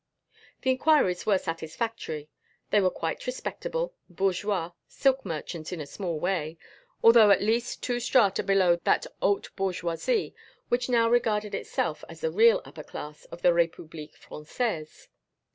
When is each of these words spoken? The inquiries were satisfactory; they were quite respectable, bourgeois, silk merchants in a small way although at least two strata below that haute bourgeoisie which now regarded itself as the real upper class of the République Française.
The 0.63 0.71
inquiries 0.71 1.27
were 1.27 1.37
satisfactory; 1.37 2.27
they 2.71 2.81
were 2.81 2.89
quite 2.89 3.27
respectable, 3.27 3.93
bourgeois, 4.09 4.71
silk 4.87 5.23
merchants 5.23 5.71
in 5.71 5.79
a 5.79 5.85
small 5.85 6.19
way 6.19 6.57
although 7.03 7.29
at 7.29 7.43
least 7.43 7.83
two 7.83 7.99
strata 7.99 8.41
below 8.41 8.77
that 8.83 9.05
haute 9.21 9.51
bourgeoisie 9.55 10.33
which 10.69 10.89
now 10.89 11.07
regarded 11.07 11.53
itself 11.53 12.03
as 12.09 12.21
the 12.21 12.31
real 12.31 12.63
upper 12.65 12.81
class 12.81 13.25
of 13.25 13.43
the 13.43 13.49
République 13.51 14.17
Française. 14.17 15.07